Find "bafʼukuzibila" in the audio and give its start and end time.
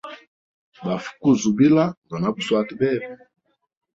0.85-1.83